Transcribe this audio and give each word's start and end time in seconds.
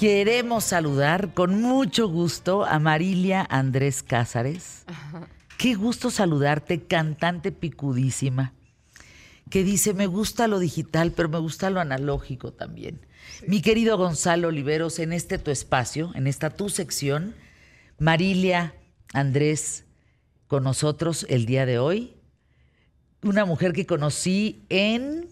Queremos 0.00 0.64
saludar 0.64 1.34
con 1.34 1.60
mucho 1.60 2.08
gusto 2.08 2.64
a 2.64 2.78
Marilia 2.78 3.46
Andrés 3.50 4.02
Cázares. 4.02 4.86
Qué 5.58 5.74
gusto 5.74 6.10
saludarte, 6.10 6.84
cantante 6.84 7.52
picudísima, 7.52 8.54
que 9.50 9.62
dice, 9.62 9.92
me 9.92 10.06
gusta 10.06 10.48
lo 10.48 10.58
digital, 10.58 11.12
pero 11.12 11.28
me 11.28 11.38
gusta 11.38 11.68
lo 11.68 11.80
analógico 11.80 12.50
también. 12.50 13.04
Mi 13.46 13.60
querido 13.60 13.98
Gonzalo 13.98 14.48
Oliveros, 14.48 14.98
en 15.00 15.12
este 15.12 15.36
tu 15.36 15.50
espacio, 15.50 16.12
en 16.14 16.26
esta 16.26 16.48
tu 16.48 16.70
sección, 16.70 17.34
Marilia 17.98 18.74
Andrés 19.12 19.84
con 20.46 20.64
nosotros 20.64 21.26
el 21.28 21.44
día 21.44 21.66
de 21.66 21.78
hoy. 21.78 22.16
Una 23.22 23.44
mujer 23.44 23.74
que 23.74 23.84
conocí 23.84 24.64
en... 24.70 25.28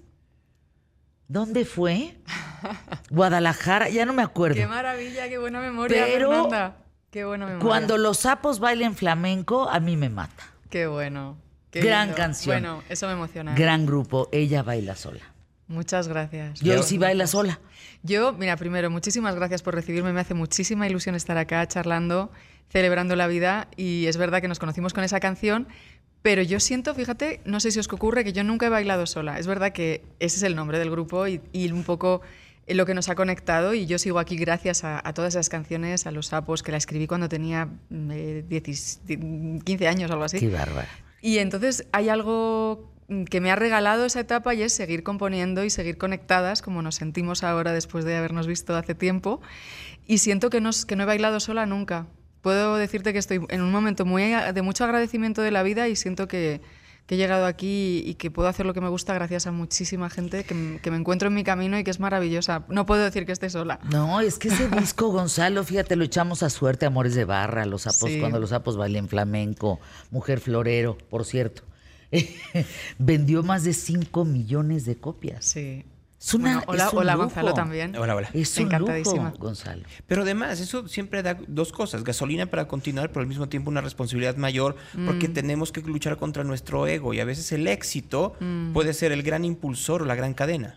¿Dónde 1.26 1.64
fue? 1.64 2.18
Guadalajara, 3.10 3.88
ya 3.88 4.04
no 4.06 4.12
me 4.12 4.22
acuerdo. 4.22 4.56
Qué 4.56 4.66
maravilla, 4.66 5.28
qué 5.28 5.38
buena 5.38 5.60
memoria, 5.60 6.04
Pero 6.06 6.30
Fernanda. 6.30 6.76
Qué 7.10 7.24
buena 7.24 7.46
memoria. 7.46 7.66
Cuando 7.66 7.96
los 7.98 8.18
sapos 8.18 8.60
bailen 8.60 8.94
flamenco, 8.94 9.68
a 9.68 9.80
mí 9.80 9.96
me 9.96 10.08
mata. 10.10 10.44
Qué 10.70 10.86
bueno. 10.86 11.38
qué 11.70 11.80
Gran 11.80 12.08
lindo. 12.08 12.16
canción. 12.16 12.60
Bueno, 12.60 12.82
eso 12.88 13.06
me 13.06 13.14
emociona. 13.14 13.54
Gran 13.54 13.86
grupo, 13.86 14.28
ella 14.32 14.62
baila 14.62 14.94
sola. 14.94 15.20
Muchas 15.68 16.08
gracias. 16.08 16.62
Y 16.62 16.70
hoy 16.70 16.82
sí 16.82 16.98
baila 16.98 17.26
sola. 17.26 17.60
Yo, 18.02 18.32
mira, 18.32 18.56
primero, 18.56 18.90
muchísimas 18.90 19.34
gracias 19.34 19.62
por 19.62 19.74
recibirme. 19.74 20.12
Me 20.12 20.20
hace 20.20 20.34
muchísima 20.34 20.86
ilusión 20.86 21.14
estar 21.14 21.36
acá 21.36 21.66
charlando, 21.68 22.30
celebrando 22.70 23.16
la 23.16 23.26
vida. 23.26 23.68
Y 23.76 24.06
es 24.06 24.16
verdad 24.16 24.40
que 24.40 24.48
nos 24.48 24.58
conocimos 24.58 24.94
con 24.94 25.04
esa 25.04 25.20
canción, 25.20 25.68
pero 26.22 26.42
yo 26.42 26.58
siento, 26.58 26.94
fíjate, 26.94 27.40
no 27.44 27.60
sé 27.60 27.70
si 27.70 27.78
os 27.80 27.92
ocurre, 27.92 28.24
que 28.24 28.32
yo 28.32 28.44
nunca 28.44 28.66
he 28.66 28.70
bailado 28.70 29.06
sola. 29.06 29.38
Es 29.38 29.46
verdad 29.46 29.72
que 29.72 30.04
ese 30.20 30.36
es 30.38 30.42
el 30.42 30.56
nombre 30.56 30.78
del 30.78 30.90
grupo 30.90 31.26
y, 31.26 31.40
y 31.52 31.70
un 31.70 31.84
poco 31.84 32.22
lo 32.74 32.86
que 32.86 32.94
nos 32.94 33.08
ha 33.08 33.14
conectado. 33.14 33.74
Y 33.74 33.86
yo 33.86 33.98
sigo 33.98 34.18
aquí 34.18 34.36
gracias 34.36 34.84
a, 34.84 35.00
a 35.06 35.12
todas 35.14 35.34
esas 35.34 35.48
canciones, 35.48 36.06
a 36.06 36.10
Los 36.10 36.28
Sapos, 36.28 36.62
que 36.62 36.72
la 36.72 36.78
escribí 36.78 37.06
cuando 37.06 37.28
tenía 37.28 37.68
eh, 38.10 38.44
10 38.48 39.00
15 39.64 39.88
años 39.88 40.10
o 40.10 40.14
algo 40.14 40.24
así. 40.24 40.38
Qué 40.38 40.48
bárbara. 40.48 40.88
Y 41.20 41.38
entonces 41.38 41.86
hay 41.92 42.08
algo 42.08 42.92
que 43.30 43.40
me 43.40 43.50
ha 43.50 43.56
regalado 43.56 44.04
esa 44.04 44.20
etapa 44.20 44.54
y 44.54 44.62
es 44.62 44.72
seguir 44.74 45.02
componiendo 45.02 45.64
y 45.64 45.70
seguir 45.70 45.96
conectadas, 45.96 46.60
como 46.60 46.82
nos 46.82 46.96
sentimos 46.96 47.42
ahora 47.42 47.72
después 47.72 48.04
de 48.04 48.16
habernos 48.16 48.46
visto 48.46 48.76
hace 48.76 48.94
tiempo. 48.94 49.40
Y 50.06 50.18
siento 50.18 50.50
que, 50.50 50.60
nos, 50.60 50.84
que 50.86 50.94
no 50.96 51.02
he 51.04 51.06
bailado 51.06 51.40
sola 51.40 51.64
nunca. 51.66 52.06
Puedo 52.42 52.76
decirte 52.76 53.12
que 53.12 53.18
estoy 53.18 53.40
en 53.48 53.62
un 53.62 53.72
momento 53.72 54.04
muy 54.04 54.32
a- 54.32 54.52
de 54.52 54.62
mucho 54.62 54.84
agradecimiento 54.84 55.42
de 55.42 55.50
la 55.50 55.62
vida 55.62 55.88
y 55.88 55.96
siento 55.96 56.28
que, 56.28 56.60
que 57.08 57.14
he 57.14 57.18
llegado 57.18 57.46
aquí 57.46 58.02
y 58.06 58.14
que 58.16 58.30
puedo 58.30 58.48
hacer 58.48 58.66
lo 58.66 58.74
que 58.74 58.82
me 58.82 58.88
gusta 58.90 59.14
gracias 59.14 59.46
a 59.46 59.50
muchísima 59.50 60.10
gente 60.10 60.44
que, 60.44 60.78
que 60.82 60.90
me 60.90 60.98
encuentro 60.98 61.28
en 61.28 61.34
mi 61.34 61.42
camino 61.42 61.78
y 61.78 61.82
que 61.82 61.90
es 61.90 62.00
maravillosa. 62.00 62.66
No 62.68 62.84
puedo 62.84 63.02
decir 63.02 63.24
que 63.24 63.32
esté 63.32 63.48
sola. 63.48 63.80
No, 63.90 64.20
es 64.20 64.38
que 64.38 64.48
ese 64.48 64.68
disco, 64.68 65.08
Gonzalo, 65.08 65.64
fíjate, 65.64 65.96
lo 65.96 66.04
echamos 66.04 66.42
a 66.42 66.50
suerte, 66.50 66.84
Amores 66.84 67.14
de 67.14 67.24
Barra, 67.24 67.64
los 67.64 67.82
sapos, 67.82 68.10
Sí. 68.10 68.20
cuando 68.20 68.38
los 68.38 68.50
sapos 68.50 68.76
bailen 68.76 69.08
flamenco, 69.08 69.80
Mujer 70.10 70.38
Florero, 70.38 70.98
por 71.08 71.24
cierto. 71.24 71.62
Vendió 72.98 73.42
más 73.42 73.64
de 73.64 73.72
5 73.72 74.24
millones 74.26 74.84
de 74.84 74.96
copias. 74.96 75.44
Sí. 75.46 75.84
Es 76.20 76.34
una- 76.34 76.44
Bueno, 76.56 76.62
hola, 76.66 76.86
es 76.86 76.92
un 76.92 76.98
hola 76.98 77.12
lujo. 77.12 77.24
Gonzalo 77.26 77.54
también. 77.54 77.96
Hola, 77.96 78.16
hola. 78.16 78.28
Es 78.32 78.56
un 78.58 78.64
Encantadísima. 78.64 79.24
lujo, 79.30 79.38
Gonzalo. 79.38 79.82
Pero 80.06 80.22
además, 80.22 80.58
eso 80.60 80.88
siempre 80.88 81.22
da 81.22 81.38
dos 81.46 81.70
cosas. 81.72 82.02
Gasolina 82.02 82.46
para 82.46 82.66
continuar, 82.66 83.10
pero 83.10 83.20
al 83.20 83.28
mismo 83.28 83.48
tiempo 83.48 83.70
una 83.70 83.80
responsabilidad 83.80 84.36
mayor 84.36 84.74
porque 85.06 85.28
tenemos 85.28 85.70
que 85.70 85.80
luchar 85.82 86.16
contra 86.16 86.42
nuestro 86.44 86.86
ego 86.88 87.14
y 87.14 87.20
a 87.20 87.24
veces 87.24 87.52
el 87.52 87.66
éxito 87.68 88.34
puede 88.72 88.94
ser 88.94 89.12
el 89.12 89.22
gran 89.22 89.44
impulsor 89.44 90.02
o 90.02 90.04
la 90.06 90.16
gran 90.16 90.34
cadena. 90.34 90.76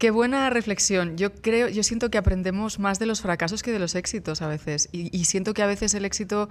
Qué 0.00 0.10
buena 0.10 0.48
reflexión. 0.48 1.18
Yo 1.18 1.30
creo, 1.30 1.68
yo 1.68 1.82
siento 1.82 2.10
que 2.10 2.16
aprendemos 2.16 2.78
más 2.78 2.98
de 2.98 3.04
los 3.04 3.20
fracasos 3.20 3.62
que 3.62 3.70
de 3.70 3.78
los 3.78 3.94
éxitos 3.94 4.40
a 4.40 4.48
veces. 4.48 4.88
Y, 4.92 5.14
y 5.14 5.26
siento 5.26 5.52
que 5.52 5.62
a 5.62 5.66
veces 5.66 5.92
el 5.92 6.06
éxito 6.06 6.48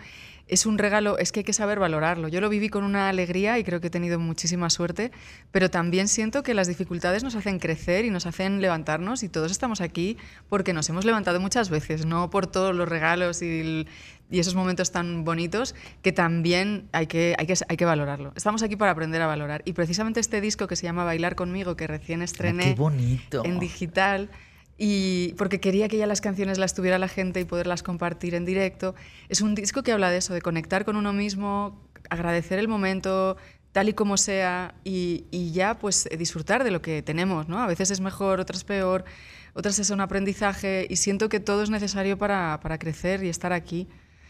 es 0.47 0.67
un 0.67 0.77
regalo, 0.77 1.17
es 1.17 1.31
que 1.31 1.39
hay 1.39 1.43
que 1.43 1.53
saber 1.53 1.79
valorarlo. 1.79 2.27
Yo 2.27 2.41
lo 2.41 2.49
viví 2.49 2.69
con 2.69 2.83
una 2.83 3.09
alegría 3.09 3.57
y 3.57 3.63
creo 3.63 3.81
que 3.81 3.87
he 3.87 3.89
tenido 3.89 4.19
muchísima 4.19 4.69
suerte, 4.69 5.11
pero 5.49 5.71
también 5.71 6.07
siento 6.09 6.43
que 6.43 6.53
las 6.53 6.67
dificultades 6.67 7.23
nos 7.23 7.33
hacen 7.33 7.57
crecer 7.57 8.05
y 8.05 8.11
nos 8.11 8.27
hacen 8.27 8.61
levantarnos 8.61 9.23
y 9.23 9.29
todos 9.29 9.51
estamos 9.51 9.81
aquí 9.81 10.15
porque 10.47 10.71
nos 10.73 10.87
hemos 10.89 11.03
levantado 11.03 11.39
muchas 11.39 11.71
veces, 11.71 12.05
no 12.05 12.29
por 12.29 12.45
todos 12.45 12.75
los 12.75 12.87
regalos 12.87 13.41
y, 13.41 13.61
el- 13.61 13.87
y 14.29 14.39
esos 14.39 14.55
momentos 14.55 14.91
tan 14.91 15.23
bonitos 15.23 15.75
que 16.01 16.11
también 16.11 16.87
hay 16.91 17.07
que, 17.07 17.35
hay, 17.37 17.47
que, 17.47 17.55
hay 17.67 17.77
que 17.77 17.85
valorarlo. 17.85 18.31
Estamos 18.35 18.63
aquí 18.63 18.75
para 18.75 18.91
aprender 18.91 19.21
a 19.21 19.27
valorar. 19.27 19.61
Y 19.65 19.73
precisamente 19.73 20.19
este 20.19 20.41
disco 20.41 20.67
que 20.67 20.75
se 20.75 20.83
llama 20.83 21.03
Bailar 21.03 21.35
conmigo, 21.35 21.75
que 21.75 21.87
recién 21.87 22.21
estrené 22.21 22.63
qué 22.63 22.75
bonito. 22.75 23.43
en 23.43 23.59
digital 23.59 24.29
y 24.77 25.33
porque 25.37 25.59
quería 25.59 25.89
que 25.89 25.97
ya 25.97 26.07
las 26.07 26.21
canciones 26.21 26.57
las 26.57 26.73
tuviera 26.73 26.97
la 26.99 27.07
gente 27.07 27.41
y 27.41 27.45
poderlas 27.45 27.83
compartir 27.83 28.35
en 28.35 28.45
directo. 28.45 28.95
Es 29.27 29.41
un 29.41 29.55
disco 29.55 29.83
que 29.83 29.91
habla 29.91 30.09
de 30.09 30.17
eso, 30.17 30.33
de 30.33 30.41
conectar 30.41 30.85
con 30.85 30.95
uno 30.95 31.11
mismo, 31.11 31.81
agradecer 32.09 32.59
el 32.59 32.67
momento 32.67 33.35
tal 33.71 33.89
y 33.89 33.93
como 33.93 34.17
sea 34.17 34.73
y, 34.83 35.25
y 35.31 35.51
ya 35.51 35.77
pues 35.77 36.07
disfrutar 36.17 36.63
de 36.63 36.71
lo 36.71 36.81
que 36.81 37.01
tenemos, 37.01 37.47
¿no? 37.47 37.59
A 37.59 37.67
veces 37.67 37.91
es 37.91 37.99
mejor, 37.99 38.39
otras 38.39 38.63
peor, 38.63 39.05
otras 39.53 39.77
es 39.79 39.89
un 39.89 40.01
aprendizaje 40.01 40.87
y 40.89 40.95
siento 40.95 41.29
que 41.29 41.39
todo 41.39 41.61
es 41.61 41.69
necesario 41.69 42.17
para, 42.17 42.59
para 42.61 42.79
crecer 42.79 43.23
y 43.23 43.29
estar 43.29 43.53
aquí. 43.53 43.87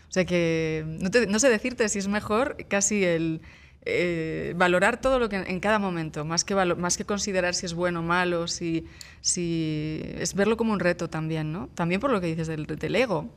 O 0.09 0.11
sea 0.11 0.25
que 0.25 0.83
no, 1.29 1.39
sé 1.39 1.49
decirte 1.49 1.87
si 1.87 1.99
es 1.99 2.07
mejor 2.07 2.57
casi 2.67 3.03
el 3.03 3.41
eh, 3.85 4.53
valorar 4.57 4.99
todo 4.99 5.19
lo 5.19 5.29
que 5.29 5.35
en 5.35 5.59
cada 5.59 5.77
momento, 5.77 6.25
más 6.25 6.43
que, 6.43 6.55
más 6.55 6.97
que 6.97 7.05
considerar 7.05 7.53
si 7.53 7.67
es 7.67 7.75
bueno 7.75 7.99
o 7.99 8.03
malo, 8.03 8.47
si, 8.47 8.87
si 9.21 10.01
es 10.17 10.33
verlo 10.33 10.57
como 10.57 10.73
un 10.73 10.79
reto 10.79 11.09
también, 11.09 11.51
¿no? 11.51 11.67
También 11.75 12.01
por 12.01 12.09
lo 12.09 12.19
que 12.21 12.27
dices 12.27 12.47
del, 12.47 12.65
del 12.65 12.95
ego, 12.95 13.31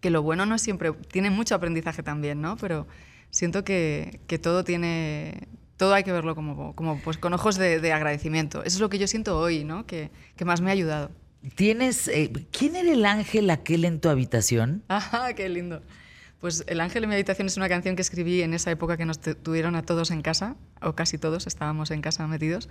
que 0.00 0.10
lo 0.10 0.22
bueno 0.22 0.44
no 0.44 0.56
es 0.56 0.62
siempre, 0.62 0.92
tiene 0.92 1.30
mucho 1.30 1.54
aprendizaje 1.54 2.02
también, 2.02 2.40
¿no? 2.40 2.56
Pero 2.56 2.88
siento 3.30 3.62
que, 3.62 4.20
que 4.26 4.40
todo 4.40 4.64
tiene, 4.64 5.46
todo 5.76 5.94
hay 5.94 6.02
que 6.02 6.10
verlo 6.10 6.34
como, 6.34 6.74
como 6.74 6.98
pues, 6.98 7.16
con 7.16 7.32
ojos 7.32 7.56
de, 7.56 7.78
de 7.78 7.92
agradecimiento. 7.92 8.64
Eso 8.64 8.76
es 8.76 8.80
lo 8.80 8.88
que 8.88 8.98
yo 8.98 9.06
siento 9.06 9.38
hoy, 9.38 9.62
¿no? 9.62 9.86
Que, 9.86 10.10
que 10.34 10.44
más 10.44 10.60
me 10.60 10.70
ha 10.70 10.72
ayudado. 10.72 11.12
Tienes, 11.56 12.06
eh, 12.08 12.30
¿quién 12.52 12.76
era 12.76 12.92
el 12.92 13.04
ángel 13.04 13.50
aquel 13.50 13.84
en 13.84 14.00
tu 14.00 14.08
habitación? 14.08 14.84
¡Ajá, 14.88 15.34
qué 15.34 15.48
lindo! 15.48 15.82
Pues 16.42 16.64
El 16.66 16.80
ángel 16.80 17.04
en 17.04 17.08
mi 17.08 17.14
habitación 17.14 17.46
es 17.46 17.56
una 17.56 17.68
canción 17.68 17.94
que 17.94 18.02
escribí 18.02 18.42
en 18.42 18.52
esa 18.52 18.70
época 18.72 18.96
que 18.96 19.04
nos 19.06 19.20
tu- 19.20 19.36
tuvieron 19.36 19.76
a 19.76 19.82
todos 19.82 20.10
en 20.10 20.22
casa, 20.22 20.56
o 20.82 20.92
casi 20.94 21.16
todos 21.16 21.46
estábamos 21.46 21.92
en 21.92 22.00
casa 22.02 22.26
metidos. 22.26 22.68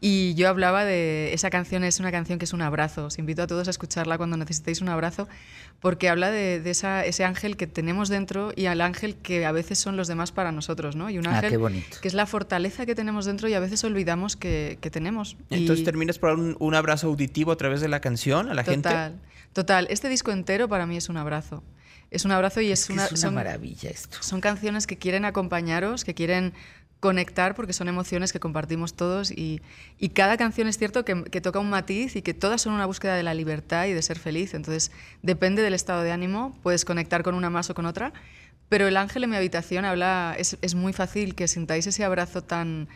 Y 0.00 0.32
yo 0.34 0.48
hablaba 0.48 0.86
de. 0.86 1.34
Esa 1.34 1.50
canción 1.50 1.84
es 1.84 2.00
una 2.00 2.10
canción 2.10 2.38
que 2.38 2.46
es 2.46 2.54
un 2.54 2.62
abrazo. 2.62 3.04
Os 3.04 3.18
invito 3.18 3.42
a 3.42 3.46
todos 3.46 3.68
a 3.68 3.70
escucharla 3.72 4.16
cuando 4.16 4.38
necesitéis 4.38 4.80
un 4.80 4.88
abrazo, 4.88 5.28
porque 5.80 6.08
habla 6.08 6.30
de, 6.30 6.60
de 6.60 6.70
esa, 6.70 7.04
ese 7.04 7.24
ángel 7.24 7.58
que 7.58 7.66
tenemos 7.66 8.08
dentro 8.08 8.52
y 8.56 8.64
al 8.66 8.80
ángel 8.80 9.14
que 9.16 9.44
a 9.44 9.52
veces 9.52 9.78
son 9.78 9.98
los 9.98 10.08
demás 10.08 10.32
para 10.32 10.50
nosotros, 10.50 10.96
¿no? 10.96 11.10
Y 11.10 11.18
un 11.18 11.26
Ah, 11.26 11.40
ángel 11.40 11.58
bonito. 11.58 11.98
que 12.00 12.08
es 12.08 12.14
la 12.14 12.24
fortaleza 12.24 12.86
que 12.86 12.94
tenemos 12.94 13.26
dentro 13.26 13.48
y 13.48 13.52
a 13.52 13.60
veces 13.60 13.84
olvidamos 13.84 14.36
que, 14.36 14.78
que 14.80 14.90
tenemos. 14.90 15.36
Y- 15.50 15.56
Entonces 15.56 15.84
terminas 15.84 16.18
por 16.18 16.30
dar 16.30 16.38
un, 16.38 16.56
un 16.58 16.74
abrazo 16.74 17.08
auditivo 17.08 17.52
a 17.52 17.56
través 17.56 17.82
de 17.82 17.88
la 17.88 18.00
canción 18.00 18.48
a 18.48 18.54
la 18.54 18.64
Total, 18.64 19.12
gente. 19.12 19.30
Total. 19.52 19.86
Este 19.90 20.08
disco 20.08 20.30
entero 20.30 20.68
para 20.68 20.86
mí 20.86 20.96
es 20.96 21.08
un 21.08 21.16
abrazo. 21.16 21.62
Es 22.10 22.24
un 22.24 22.32
abrazo 22.32 22.60
y 22.60 22.70
es, 22.72 22.80
Es, 22.80 22.86
que 22.88 22.92
una, 22.94 23.04
es 23.06 23.12
una 23.12 23.20
son- 23.20 23.34
maravilla 23.34 23.90
esto. 23.90 24.18
son 24.20 24.40
canciones 24.40 24.86
que 24.86 24.96
quieren 24.98 25.24
acompañaros, 25.24 26.04
que 26.04 26.14
quieren 26.14 26.52
conectar 26.98 27.54
porque 27.54 27.72
son 27.72 27.88
emociones 27.88 28.30
que 28.32 28.40
compartimos 28.40 28.92
todos 28.94 29.30
y, 29.30 29.62
y 29.98 30.10
cada 30.10 30.36
canción 30.36 30.68
es 30.68 30.76
cierto 30.76 31.02
que, 31.04 31.24
que 31.24 31.40
toca 31.40 31.58
un 31.58 31.70
matiz 31.70 32.14
y 32.14 32.20
que 32.20 32.34
todas 32.34 32.60
son 32.60 32.74
una 32.74 32.84
búsqueda 32.84 33.14
de 33.16 33.22
la 33.22 33.32
libertad 33.32 33.86
y 33.86 33.92
de 33.94 34.02
ser 34.02 34.18
feliz. 34.18 34.52
Entonces 34.54 34.90
depende 35.22 35.62
del 35.62 35.72
estado 35.72 36.02
de 36.02 36.12
ánimo, 36.12 36.58
puedes 36.62 36.84
conectar 36.84 37.22
con 37.22 37.34
una 37.34 37.48
más 37.48 37.70
o 37.70 37.74
con 37.74 37.86
otra, 37.86 38.12
pero 38.68 38.86
el 38.86 38.96
ángel 38.98 39.24
en 39.24 39.30
mi 39.30 39.36
habitación 39.36 39.84
habla, 39.86 40.34
es, 40.38 40.58
es 40.60 40.74
muy 40.74 40.92
fácil 40.92 41.34
que 41.34 41.48
sintáis 41.48 41.86
ese 41.86 42.04
abrazo 42.04 42.42
tan, 42.42 42.88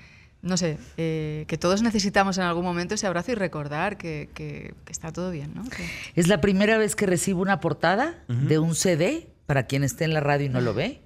no 0.44 0.56
sé, 0.56 0.78
eh, 0.96 1.44
que 1.48 1.58
todos 1.58 1.82
necesitamos 1.82 2.38
en 2.38 2.44
algún 2.44 2.64
momento 2.64 2.94
ese 2.94 3.06
abrazo 3.06 3.32
y 3.32 3.34
recordar 3.34 3.96
que, 3.96 4.28
que- 4.34 4.74
que 4.84 4.92
está 4.92 5.10
todo 5.12 5.30
bien, 5.30 5.52
¿no? 5.54 5.64
Que- 5.64 5.84
Es 6.14 6.28
la 6.28 6.40
primera 6.40 6.78
vez 6.78 6.94
que 6.94 7.06
recibo 7.06 7.40
una 7.42 7.60
portada 7.60 8.22
de 8.28 8.58
un 8.58 8.74
CD, 8.74 9.28
para 9.46 9.66
quien 9.66 9.82
esté 9.84 10.04
en 10.04 10.14
la 10.14 10.20
radio 10.20 10.46
y 10.46 10.48
no 10.50 10.60
lo 10.60 10.72
ve, 10.74 11.00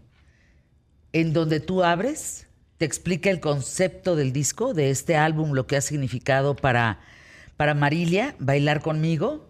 en 1.12 1.32
donde 1.32 1.60
tú 1.60 1.82
abres, 1.84 2.46
te 2.76 2.84
explica 2.84 3.30
el 3.30 3.40
concepto 3.40 4.14
del 4.14 4.32
disco, 4.32 4.74
de 4.74 4.90
este 4.90 5.16
álbum, 5.16 5.52
lo 5.52 5.66
que 5.66 5.76
ha 5.76 5.80
significado 5.80 6.54
para, 6.54 7.00
para 7.56 7.74
Marilia, 7.74 8.34
bailar 8.38 8.80
conmigo, 8.82 9.48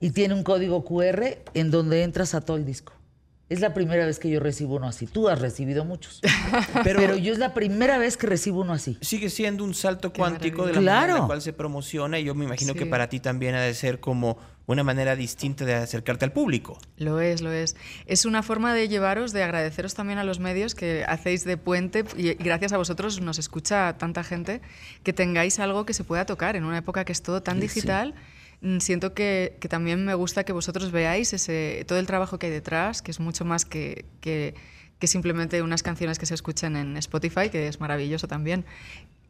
y 0.00 0.10
tiene 0.10 0.34
un 0.34 0.42
código 0.42 0.84
QR 0.84 1.38
en 1.54 1.70
donde 1.70 2.02
entras 2.02 2.34
a 2.34 2.40
todo 2.40 2.56
el 2.56 2.64
disco. 2.64 2.92
Es 3.52 3.60
la 3.60 3.74
primera 3.74 4.06
vez 4.06 4.18
que 4.18 4.30
yo 4.30 4.40
recibo 4.40 4.76
uno 4.76 4.86
así. 4.88 5.06
Tú 5.06 5.28
has 5.28 5.40
recibido 5.40 5.84
muchos. 5.84 6.20
Pero, 6.84 7.00
Pero, 7.00 7.16
yo 7.16 7.32
es 7.32 7.38
la 7.38 7.52
primera 7.54 7.98
vez 7.98 8.16
que 8.16 8.26
recibo 8.26 8.60
uno 8.62 8.72
así. 8.72 8.96
sigue 9.00 9.28
siendo 9.30 9.62
un 9.64 9.74
salto 9.74 10.12
cuántico 10.12 10.66
de 10.66 10.72
la 10.72 10.80
manera 10.80 10.98
en 11.00 11.06
Claro. 11.08 11.20
la 11.22 11.26
cual 11.26 11.42
se 11.42 11.52
promociona 11.52 12.18
y 12.18 12.24
yo 12.24 12.34
me 12.34 12.44
imagino 12.46 12.74
que 12.74 12.86
para 12.86 13.08
ti 13.08 13.20
también 13.20 13.54
ha 13.54 13.60
de 13.60 13.74
ser 13.74 14.00
como 14.00 14.38
una 14.66 14.84
manera 14.84 15.16
distinta 15.16 15.64
de 15.64 15.74
acercarte 15.74 16.24
al 16.24 16.32
público. 16.32 16.78
Lo 16.96 17.20
es, 17.20 17.42
lo 17.42 17.50
es. 17.52 17.76
Es 18.06 18.24
una 18.24 18.42
forma 18.42 18.72
de 18.74 18.88
llevaros, 18.88 19.32
de 19.32 19.42
agradeceros 19.42 19.92
también 19.94 20.18
a 20.18 20.24
los 20.24 20.38
medios 20.38 20.74
que 20.74 21.04
hacéis 21.06 21.44
de 21.44 21.56
puente 21.56 22.04
y 22.16 22.34
gracias 22.34 22.72
a 22.72 22.78
vosotros 22.78 23.20
nos 23.20 23.38
escucha 23.38 23.98
tanta 23.98 24.22
gente 24.24 24.60
que 25.02 25.12
tengáis 25.12 25.58
algo 25.58 25.84
que 25.84 25.92
se 25.94 26.04
pueda 26.04 26.24
tocar 26.26 26.56
en 26.56 26.64
una 26.64 26.78
época 26.78 27.04
que 27.04 27.12
es 27.12 27.22
todo 27.22 27.42
tan 27.42 27.56
Sí, 27.56 27.62
digital. 27.62 28.14
Siento 28.78 29.14
que, 29.14 29.56
que, 29.60 29.68
también 29.68 30.04
me 30.04 30.14
gusta 30.14 30.44
que 30.44 30.52
vosotros 30.52 30.92
veáis 30.92 31.32
ese, 31.32 31.84
todo 31.86 31.98
el 31.98 32.06
trabajo 32.06 32.38
que 32.38 32.46
hay 32.46 32.52
detrás, 32.52 33.02
que 33.02 33.10
es 33.10 33.20
mucho 33.20 33.44
más 33.44 33.64
que, 33.64 34.04
que, 34.20 34.54
que 34.98 35.06
simplemente 35.06 35.62
unas 35.62 35.82
canciones 35.82 36.18
que 36.18 36.26
se 36.26 36.34
escuchan 36.34 36.76
en 36.76 36.96
Spotify, 36.96 37.50
que 37.50 37.66
es 37.68 37.80
maravilloso 37.80 38.28
también. 38.28 38.64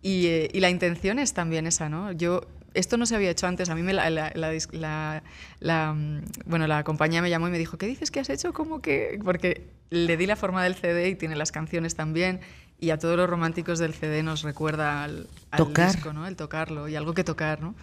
Y, 0.03 0.27
eh, 0.27 0.51
y, 0.53 0.61
la 0.61 0.69
intención 0.69 1.19
es 1.19 1.33
también 1.33 1.67
esa, 1.67 1.89
¿no? 1.89 2.13
Yo, 2.13 2.43
esto 2.75 2.97
no 2.97 3.07
se 3.07 3.15
había 3.15 3.31
hecho 3.31 3.47
antes, 3.47 3.71
a 3.71 3.75
mí 3.75 3.83
me 3.83 3.93
la, 3.93 4.11
la, 4.11 4.33
la, 4.35 5.23
la, 5.61 5.93
mm, 5.93 6.25
bueno, 6.45 6.67
la 6.67 6.85
compañía 6.85 7.23
me 7.23 7.31
llamó 7.31 7.49
y 7.49 7.51
me 7.53 7.59
dijo, 7.59 7.79
¿qué 7.79 7.87
dices 7.87 8.11
que 8.11 8.21
has 8.21 8.29
hecho? 8.29 8.53
Como 8.53 8.83
que...? 8.83 9.19
Porque 9.25 9.69
le 9.91 10.17
di 10.17 10.27
la 10.27 10.37
forma 10.37 10.65
del 10.65 10.75
CD 10.75 11.09
y 11.09 11.15
tiene 11.15 11.37
las 11.37 11.53
canciones 11.53 11.95
también 11.95 12.41
y 12.81 12.91
a 12.91 12.99
todos 12.99 13.17
los 13.17 13.31
románticos 13.31 13.79
del 13.79 13.95
CD 13.95 14.23
nos 14.23 14.43
recuerda 14.43 15.05
al, 15.05 15.29
al 15.53 15.59
Tocar. 15.59 15.93
disco, 15.93 16.13
¿no? 16.13 16.27
El 16.27 16.35
tocarlo 16.35 16.89
y 16.89 16.97
algo 16.97 17.15
que 17.15 17.23
tocar, 17.23 17.61
¿no? 17.61 17.75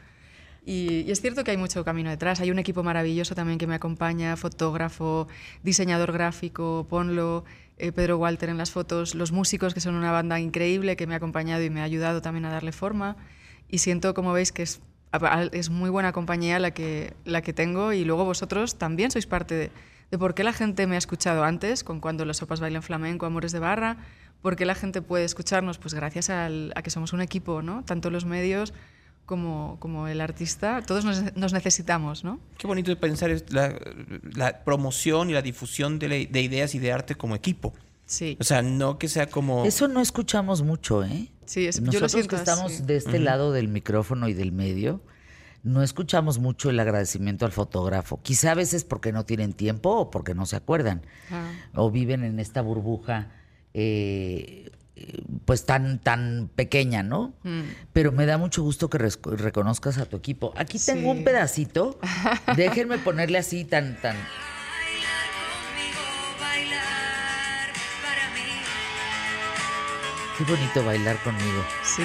Y, 0.65 1.09
es 1.09 1.21
cierto 1.21 1.43
que 1.43 1.51
hay 1.51 1.57
mucho 1.57 1.83
camino 1.83 2.09
detrás. 2.09 2.39
Hay 2.41 2.51
un 2.51 2.59
equipo 2.59 2.83
maravilloso 2.83 3.35
también 3.35 3.57
que 3.57 3.67
me 3.67 3.75
acompaña, 3.75 4.35
fotógrafo, 4.35 5.27
diseñador 5.63 6.11
gráfico, 6.11 6.85
ponlo, 6.89 7.43
eh, 7.77 7.93
Pedro 7.93 8.17
Walter 8.17 8.49
en 8.49 8.57
las 8.57 8.71
fotos, 8.71 9.15
los 9.15 9.31
músicos 9.31 9.73
que 9.73 9.79
son 9.79 9.95
una 9.95 10.11
banda 10.11 10.39
increíble 10.39 10.97
que 10.97 11.07
me 11.07 11.13
ha 11.13 11.17
acompañado 11.17 11.63
y 11.63 11.69
me 11.69 11.79
ha 11.79 11.85
ayudado 11.85 12.21
también 12.21 12.45
a 12.45 12.51
darle 12.51 12.73
forma. 12.73 13.15
Y 13.69 13.77
siento, 13.79 14.13
como 14.13 14.33
veis, 14.33 14.51
que 14.51 14.63
es, 14.63 14.79
muy 15.69 15.89
buena 15.89 16.11
compañía 16.11 16.59
la 16.59 16.71
que, 16.71 17.13
la 17.23 17.41
que 17.41 17.53
tengo 17.53 17.93
y 17.93 18.03
luego 18.03 18.25
vosotros 18.25 18.77
también 18.77 19.11
sois 19.11 19.25
parte 19.27 19.71
de, 20.11 20.17
por 20.17 20.33
qué 20.33 20.43
la 20.43 20.53
gente 20.53 20.87
me 20.87 20.95
ha 20.95 20.97
escuchado 20.97 21.43
antes, 21.43 21.83
con 21.83 21.99
Cuando 21.99 22.25
las 22.25 22.37
sopas 22.37 22.59
bailan 22.59 22.83
flamenco, 22.83 23.25
Amores 23.25 23.51
de 23.51 23.59
Barra, 23.59 23.97
por 24.41 24.55
qué 24.55 24.65
la 24.65 24.75
gente 24.75 25.01
puede 25.01 25.23
escucharnos, 25.23 25.77
pues 25.77 25.93
gracias 25.93 26.29
a 26.29 26.49
que 26.83 26.89
somos 26.89 27.13
un 27.13 27.21
equipo, 27.21 27.61
¿no? 27.61 27.83
Tanto 27.85 28.09
los 28.09 28.25
medios 28.25 28.73
como, 29.29 29.77
como 29.79 30.07
el 30.07 30.21
artista, 30.21 30.81
todos 30.81 31.05
nos, 31.05 31.35
nos, 31.35 31.53
necesitamos, 31.53 32.23
¿no? 32.23 32.39
Qué 32.57 32.65
bonito 32.65 32.99
pensar 32.99 33.29
la, 33.49 33.79
la 34.35 34.63
promoción 34.63 35.29
y 35.29 35.33
la 35.33 35.43
difusión 35.43 35.99
de, 35.99 36.07
la, 36.07 36.15
de, 36.15 36.41
ideas 36.41 36.73
y 36.73 36.79
de 36.79 36.91
arte 36.91 37.13
como 37.13 37.35
equipo. 37.35 37.75
Sí. 38.07 38.37
O 38.39 38.43
sea, 38.43 38.63
no 38.63 38.97
que 38.97 39.07
sea 39.07 39.27
como... 39.27 39.65
Eso 39.65 39.87
no 39.87 40.01
escuchamos 40.01 40.63
mucho, 40.63 41.03
¿eh? 41.03 41.27
Sí, 41.45 41.67
es, 41.67 41.79
Nosotros 41.79 41.93
yo 41.93 41.99
lo 41.99 42.09
siento 42.09 42.29
que 42.29 42.35
estamos 42.37 42.71
así. 42.71 42.83
de 42.83 42.95
este 42.95 43.11
uh 43.11 43.21
-huh. 43.21 43.23
lado 43.23 43.51
del 43.51 43.67
micrófono 43.67 44.27
y 44.27 44.33
del 44.33 44.51
medio, 44.51 44.99
no 45.61 45.83
escuchamos 45.83 46.39
mucho 46.39 46.71
el 46.71 46.79
agradecimiento 46.79 47.45
al 47.45 47.51
fotógrafo. 47.51 48.19
Quizá 48.23 48.53
a 48.53 48.55
veces 48.55 48.83
porque 48.83 49.11
no 49.11 49.25
tienen 49.25 49.53
tiempo 49.53 49.91
o 49.91 50.09
porque 50.09 50.33
no 50.33 50.47
se 50.47 50.55
acuerdan. 50.55 51.03
Ah. 51.29 51.51
O 51.75 51.91
viven 51.91 52.23
en 52.23 52.39
esta 52.39 52.63
burbuja 52.63 53.27
eh, 53.75 54.71
pues 55.45 55.65
tan, 55.65 55.99
tan 55.99 56.49
pequeña, 56.55 57.03
¿no? 57.03 57.33
Mm. 57.43 57.61
Pero 57.93 58.11
me 58.11 58.25
da 58.25 58.37
mucho 58.37 58.63
gusto 58.63 58.89
que 58.89 58.97
reconozcas 58.97 59.97
a 59.97 60.05
tu 60.05 60.17
equipo. 60.17 60.53
Aquí 60.55 60.79
sí. 60.79 60.91
tengo 60.91 61.11
un 61.11 61.23
pedacito. 61.23 61.99
Déjenme 62.55 62.97
ponerle 62.97 63.37
así 63.37 63.65
tan, 63.65 63.99
tan. 64.01 64.15
Qué 70.37 70.45
bonito 70.45 70.85
bailar 70.85 71.17
conmigo. 71.17 71.65
Sí. 71.83 72.03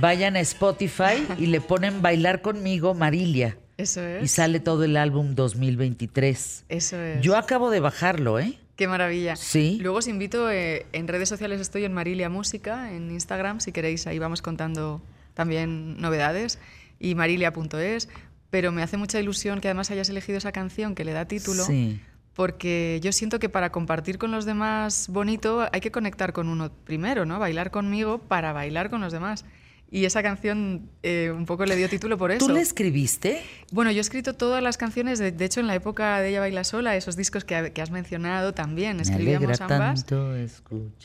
Vayan 0.00 0.36
a 0.36 0.40
Spotify 0.40 1.26
y 1.36 1.46
le 1.46 1.60
ponen 1.60 2.00
Bailar 2.00 2.40
conmigo 2.40 2.94
Marilia. 2.94 3.58
Eso 3.80 4.02
es. 4.02 4.22
Y 4.24 4.28
sale 4.28 4.60
todo 4.60 4.84
el 4.84 4.96
álbum 4.96 5.34
2023. 5.34 6.64
Eso 6.68 7.00
es. 7.00 7.22
Yo 7.22 7.36
acabo 7.36 7.70
de 7.70 7.80
bajarlo, 7.80 8.38
¿eh? 8.38 8.58
Qué 8.76 8.88
maravilla. 8.88 9.36
Sí. 9.36 9.78
Luego 9.80 9.98
os 9.98 10.08
invito, 10.08 10.50
eh, 10.50 10.86
en 10.92 11.08
redes 11.08 11.28
sociales 11.28 11.60
estoy 11.60 11.84
en 11.84 11.92
Marilia 11.92 12.28
Música, 12.28 12.92
en 12.92 13.10
Instagram, 13.10 13.60
si 13.60 13.72
queréis, 13.72 14.06
ahí 14.06 14.18
vamos 14.18 14.42
contando 14.42 15.02
también 15.34 15.98
novedades, 15.98 16.58
y 16.98 17.14
marilia.es, 17.14 18.08
pero 18.50 18.72
me 18.72 18.82
hace 18.82 18.96
mucha 18.96 19.20
ilusión 19.20 19.60
que 19.60 19.68
además 19.68 19.90
hayas 19.90 20.08
elegido 20.08 20.38
esa 20.38 20.52
canción 20.52 20.94
que 20.94 21.04
le 21.04 21.12
da 21.12 21.26
título. 21.26 21.64
Sí. 21.64 22.00
Porque 22.34 23.00
yo 23.02 23.12
siento 23.12 23.38
que 23.38 23.48
para 23.48 23.70
compartir 23.70 24.16
con 24.16 24.30
los 24.30 24.44
demás 24.44 25.08
bonito 25.10 25.68
hay 25.72 25.80
que 25.80 25.90
conectar 25.90 26.32
con 26.32 26.48
uno 26.48 26.70
primero, 26.84 27.26
¿no? 27.26 27.38
Bailar 27.38 27.70
conmigo 27.70 28.18
para 28.18 28.52
bailar 28.52 28.88
con 28.88 29.00
los 29.00 29.12
demás. 29.12 29.44
Y 29.92 30.04
esa 30.04 30.22
canción 30.22 30.88
eh, 31.02 31.32
un 31.34 31.46
poco 31.46 31.66
le 31.66 31.74
dio 31.74 31.88
título 31.88 32.16
por 32.16 32.30
eso. 32.30 32.46
¿Tú 32.46 32.52
la 32.52 32.60
escribiste? 32.60 33.42
Bueno, 33.72 33.90
yo 33.90 33.98
he 33.98 34.00
escrito 34.00 34.34
todas 34.34 34.62
las 34.62 34.76
canciones, 34.76 35.18
de, 35.18 35.32
de 35.32 35.44
hecho 35.44 35.58
en 35.58 35.66
la 35.66 35.74
época 35.74 36.20
de 36.20 36.28
Ella 36.28 36.40
Baila 36.40 36.62
Sola, 36.62 36.94
esos 36.94 37.16
discos 37.16 37.44
que, 37.44 37.72
que 37.72 37.82
has 37.82 37.90
mencionado 37.90 38.54
también, 38.54 39.00
escribíamos 39.00 39.58
Me 39.58 39.64
ambas. 39.64 40.06
Tanto. 40.06 40.34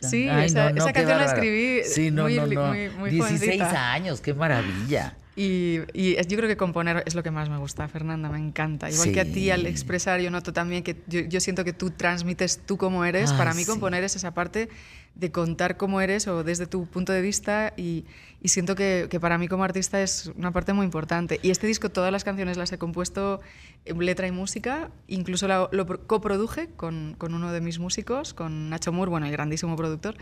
Sí, 0.01 0.29
Ay, 0.29 0.45
esa, 0.47 0.65
no, 0.65 0.75
no, 0.75 0.83
esa 0.83 0.93
canción 0.93 1.17
la 1.17 1.25
escribí 1.25 1.83
sí, 1.83 2.11
no, 2.11 2.23
muy, 2.23 2.35
no, 2.35 2.45
no. 2.45 2.67
muy, 2.67 2.89
muy 2.89 3.09
16 3.09 3.39
jovencita. 3.41 3.91
años, 3.91 4.21
qué 4.21 4.35
maravilla. 4.35 5.17
Y, 5.35 5.79
y, 5.93 6.15
yo 6.15 6.37
creo 6.37 6.47
que 6.47 6.55
componer 6.55 7.03
es 7.05 7.13
lo 7.13 7.21
que 7.21 7.31
más 7.31 7.49
me 7.49 7.57
gusta, 7.57 7.87
Fernanda, 7.89 8.29
me 8.29 8.39
encanta. 8.39 8.89
Igual 8.89 9.09
sí. 9.09 9.13
que 9.13 9.19
a 9.19 9.25
ti 9.25 9.51
al 9.51 9.65
expresar, 9.65 10.21
yo 10.21 10.31
noto 10.31 10.53
también 10.53 10.81
que 10.81 10.95
yo, 11.07 11.21
yo 11.21 11.41
siento 11.41 11.65
que 11.65 11.73
tú 11.73 11.91
transmites 11.91 12.61
tú 12.65 12.77
como 12.77 13.03
eres. 13.03 13.33
Para 13.33 13.53
mí 13.53 13.63
sí. 13.63 13.69
componer 13.69 14.03
es 14.03 14.15
esa 14.15 14.33
parte 14.33 14.69
de 15.15 15.31
contar 15.31 15.77
cómo 15.77 16.01
eres 16.01 16.27
o 16.27 16.43
desde 16.43 16.67
tu 16.67 16.85
punto 16.87 17.13
de 17.13 17.21
vista 17.21 17.73
y, 17.77 18.05
y 18.41 18.49
siento 18.49 18.75
que, 18.75 19.07
que, 19.09 19.19
para 19.19 19.37
mí 19.37 19.47
como 19.47 19.63
artista 19.63 20.01
es 20.01 20.31
una 20.37 20.51
parte 20.51 20.73
muy 20.73 20.85
importante. 20.85 21.39
Y 21.41 21.51
este 21.51 21.67
disco, 21.67 21.89
todas 21.89 22.11
las 22.11 22.23
canciones 22.23 22.57
las 22.57 22.71
he 22.73 22.77
compuesto 22.77 23.39
en 23.85 23.97
letra 23.99 24.27
y 24.27 24.31
música, 24.31 24.91
incluso 25.07 25.47
la, 25.47 25.69
lo 25.71 25.85
coproduje 26.05 26.67
con, 26.75 27.15
con 27.17 27.33
uno 27.33 27.51
de 27.51 27.61
mis 27.61 27.79
músicos, 27.79 28.33
con 28.33 28.69
Nacho 28.69 28.91
Moore, 28.91 29.09
bueno, 29.09 29.25
el 29.25 29.31
grandísimo 29.31 29.75
productor. 29.75 30.15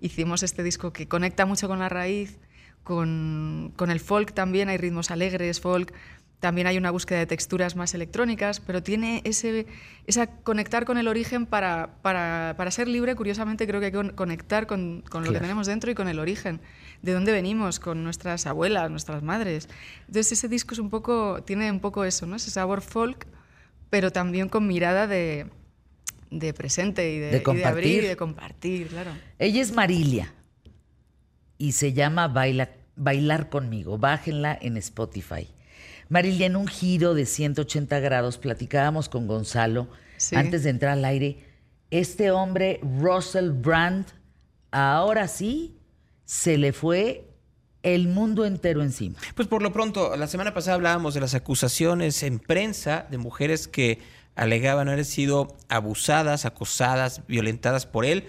Hicimos 0.00 0.42
este 0.42 0.62
disco 0.62 0.92
que 0.92 1.06
conecta 1.06 1.46
mucho 1.46 1.68
con 1.68 1.78
la 1.78 1.88
raíz, 1.88 2.38
con, 2.82 3.72
con, 3.76 3.90
el 3.90 4.00
folk 4.00 4.32
también, 4.32 4.68
hay 4.68 4.76
ritmos 4.76 5.10
alegres, 5.10 5.60
folk, 5.60 5.92
también 6.40 6.66
hay 6.66 6.78
una 6.78 6.90
búsqueda 6.90 7.18
de 7.18 7.26
texturas 7.26 7.76
más 7.76 7.94
electrónicas, 7.94 8.60
pero 8.60 8.82
tiene 8.82 9.20
ese 9.24 9.66
esa 10.06 10.26
conectar 10.26 10.86
con 10.86 10.96
el 10.96 11.06
origen 11.06 11.44
para, 11.44 11.90
para, 12.02 12.54
para 12.56 12.70
ser 12.70 12.88
libre, 12.88 13.14
curiosamente 13.14 13.66
creo 13.66 13.78
que 13.78 13.86
hay 13.86 13.92
que 13.92 14.14
conectar 14.14 14.66
con, 14.66 15.02
con 15.08 15.22
lo 15.22 15.28
claro. 15.28 15.34
que 15.34 15.40
tenemos 15.40 15.66
dentro 15.66 15.90
y 15.90 15.94
con 15.94 16.08
el 16.08 16.18
origen, 16.18 16.60
de 17.02 17.12
dónde 17.12 17.32
venimos, 17.32 17.78
con 17.78 18.02
nuestras 18.02 18.46
abuelas, 18.46 18.90
nuestras 18.90 19.22
madres. 19.22 19.68
Entonces 20.08 20.32
ese 20.32 20.48
disco 20.48 20.72
es 20.72 20.80
un 20.80 20.88
poco, 20.88 21.42
tiene 21.44 21.70
un 21.70 21.80
poco 21.80 22.04
eso, 22.04 22.26
¿no? 22.26 22.36
ese 22.36 22.50
sabor 22.50 22.80
folk, 22.80 23.26
pero 23.90 24.10
también 24.10 24.48
con 24.48 24.66
mirada 24.66 25.06
de, 25.06 25.46
de 26.30 26.54
presente 26.54 27.12
y 27.12 27.18
de, 27.18 27.30
de, 27.30 27.42
y 27.46 27.56
de 27.56 27.64
abrir 27.66 28.04
y 28.04 28.06
de 28.06 28.16
compartir, 28.16 28.88
claro. 28.88 29.10
Ella 29.38 29.60
es 29.60 29.72
Marilia 29.72 30.32
y 31.60 31.72
se 31.72 31.92
llama 31.92 32.26
Baila, 32.26 32.70
Bailar 32.96 33.50
conmigo. 33.50 33.98
Bájenla 33.98 34.58
en 34.60 34.78
Spotify. 34.78 35.46
Marilia, 36.08 36.46
en 36.46 36.56
un 36.56 36.66
giro 36.66 37.14
de 37.14 37.26
180 37.26 38.00
grados, 38.00 38.38
platicábamos 38.38 39.10
con 39.10 39.26
Gonzalo 39.26 39.86
sí. 40.16 40.36
antes 40.36 40.64
de 40.64 40.70
entrar 40.70 40.92
al 40.92 41.04
aire. 41.04 41.44
Este 41.90 42.30
hombre, 42.30 42.80
Russell 42.98 43.50
Brand, 43.50 44.06
ahora 44.70 45.28
sí 45.28 45.76
se 46.24 46.56
le 46.56 46.72
fue 46.72 47.28
el 47.82 48.08
mundo 48.08 48.46
entero 48.46 48.82
encima. 48.82 49.18
Pues 49.34 49.46
por 49.46 49.60
lo 49.60 49.70
pronto, 49.70 50.16
la 50.16 50.28
semana 50.28 50.54
pasada 50.54 50.76
hablábamos 50.76 51.12
de 51.12 51.20
las 51.20 51.34
acusaciones 51.34 52.22
en 52.22 52.38
prensa 52.38 53.06
de 53.10 53.18
mujeres 53.18 53.68
que 53.68 53.98
alegaban 54.34 54.88
haber 54.88 55.04
sido 55.04 55.56
abusadas, 55.68 56.46
acosadas, 56.46 57.20
violentadas 57.26 57.84
por 57.84 58.06
él. 58.06 58.24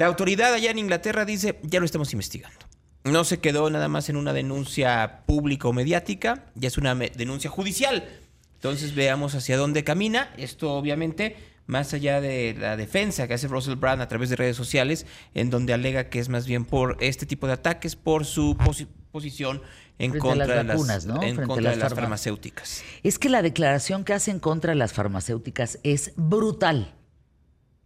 La 0.00 0.06
autoridad 0.06 0.54
allá 0.54 0.70
en 0.70 0.78
Inglaterra 0.78 1.26
dice, 1.26 1.58
ya 1.62 1.78
lo 1.78 1.84
estamos 1.84 2.10
investigando. 2.14 2.56
No 3.04 3.22
se 3.22 3.38
quedó 3.38 3.68
nada 3.68 3.86
más 3.86 4.08
en 4.08 4.16
una 4.16 4.32
denuncia 4.32 5.24
pública 5.26 5.68
o 5.68 5.74
mediática, 5.74 6.46
ya 6.54 6.68
es 6.68 6.78
una 6.78 6.94
denuncia 6.94 7.50
judicial. 7.50 8.08
Entonces 8.54 8.94
veamos 8.94 9.34
hacia 9.34 9.58
dónde 9.58 9.84
camina. 9.84 10.32
Esto 10.38 10.72
obviamente 10.72 11.36
más 11.66 11.92
allá 11.92 12.22
de 12.22 12.56
la 12.58 12.78
defensa 12.78 13.28
que 13.28 13.34
hace 13.34 13.46
Russell 13.46 13.74
Brand 13.74 14.00
a 14.00 14.08
través 14.08 14.30
de 14.30 14.36
redes 14.36 14.56
sociales, 14.56 15.04
en 15.34 15.50
donde 15.50 15.74
alega 15.74 16.08
que 16.08 16.18
es 16.18 16.30
más 16.30 16.46
bien 16.46 16.64
por 16.64 16.96
este 17.00 17.26
tipo 17.26 17.46
de 17.46 17.52
ataques, 17.52 17.94
por 17.94 18.24
su 18.24 18.56
posi 18.56 18.86
posición 19.12 19.60
en 19.98 20.12
Frente 20.12 20.18
contra 20.20 20.46
de 20.46 20.64
las, 20.64 20.76
vacunas, 20.78 21.04
¿no? 21.04 21.22
en 21.22 21.36
contra 21.36 21.56
de 21.56 21.62
las 21.62 21.78
las 21.78 21.92
farma- 21.92 21.96
farmacéuticas. 22.04 22.82
Es 23.02 23.18
que 23.18 23.28
la 23.28 23.42
declaración 23.42 24.04
que 24.04 24.14
hace 24.14 24.30
en 24.30 24.40
contra 24.40 24.70
de 24.70 24.76
las 24.76 24.94
farmacéuticas 24.94 25.78
es 25.82 26.12
brutal. 26.16 26.94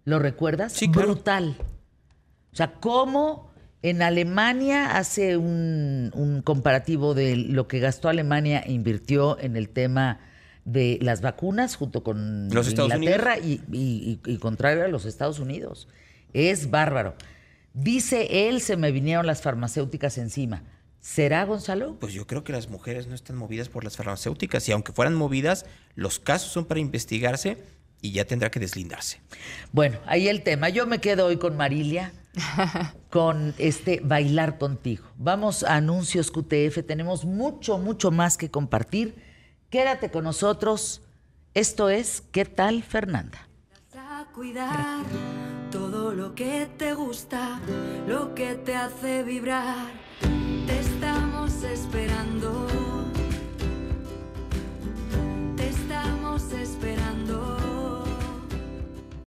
¿Lo 0.05 0.21
recuerdas? 0.21 0.73
Sí, 0.75 0.89
claro. 0.89 1.09
Brutal. 1.15 1.57
O 2.55 2.57
sea, 2.57 2.73
cómo 2.75 3.53
en 3.83 4.01
Alemania 4.01 4.97
hace 4.97 5.37
un, 5.37 6.11
un 6.15 6.41
comparativo 6.41 7.13
de 7.15 7.37
lo 7.37 7.69
que 7.69 7.81
gastó 7.81 8.09
Alemania 8.09 8.61
e 8.61 8.73
invirtió 8.73 9.39
en 9.41 9.57
el 9.57 9.69
tema 9.69 10.21
de 10.65 10.99
las 11.03 11.21
vacunas 11.21 11.77
junto 11.77 12.03
con 12.03 12.49
Los 12.49 12.71
Inglaterra 12.71 13.39
y, 13.39 13.61
y- 13.73 14.21
y- 14.25 14.31
y 14.33 14.39
contrario 14.39 14.85
a 14.85 14.89
los 14.89 15.05
Estados 15.05 15.39
Unidos. 15.41 15.89
Es 16.33 16.71
bárbaro. 16.71 17.15
Dice 17.75 18.49
él, 18.49 18.61
se 18.63 18.77
me 18.77 18.91
vinieron 18.93 19.27
las 19.27 19.43
farmacéuticas 19.43 20.17
encima. 20.17 20.63
¿Será, 21.01 21.45
Gonzalo? 21.45 21.99
Pues 22.01 22.15
yo 22.15 22.27
creo 22.27 22.45
que 22.45 22.53
las 22.53 22.71
mujeres 22.71 23.07
no 23.09 23.15
están 23.15 23.37
movidas 23.37 23.69
por 23.69 23.85
las 23.85 23.97
farmacéuticas 23.99 24.67
y 24.69 24.73
aunque 24.73 24.93
fueran 24.93 25.15
movidas, 25.15 25.67
los 25.97 26.19
casos 26.21 26.51
son 26.51 26.65
para 26.65 26.81
investigarse 26.81 27.59
y 28.01 28.13
ya 28.13 28.25
tendrá 28.25 28.51
que 28.51 28.61
deslindarse. 28.61 29.21
Bueno, 29.73 29.99
ahí 30.07 30.29
el 30.29 30.43
tema. 30.43 30.69
Yo 30.71 30.87
me 30.87 31.01
quedo 31.01 31.27
hoy 31.27 31.37
con 31.37 31.57
Marilia. 31.59 32.13
Con 33.11 33.55
este 33.59 34.01
bailar 34.03 34.59
contigo. 34.59 35.05
Vamos 35.17 35.63
a 35.63 35.77
anuncios 35.77 36.31
QTF, 36.31 36.85
tenemos 36.87 37.25
mucho, 37.25 37.79
mucho 37.79 38.11
más 38.11 38.37
que 38.37 38.51
compartir. 38.51 39.17
Quédate 39.71 40.11
con 40.11 40.25
nosotros. 40.25 41.03
Esto 41.55 41.89
es 41.89 42.23
¿Qué 42.33 42.45
tal, 42.45 42.83
Fernanda? 42.83 43.49
A 43.97 44.27
cuidar 44.33 45.05
todo 45.71 46.15
lo 46.15 46.35
que 46.35 46.69
te 46.77 46.95
gusta, 46.95 47.61
lo 48.07 48.35
que 48.35 48.55
te 48.55 48.75
hace 48.75 49.23
vibrar. 49.23 49.87
Te 50.67 50.81
estamos 50.81 51.63
esperando. 51.63 52.67
Te 55.57 55.69
estamos 55.69 56.53
esperando. 56.53 57.54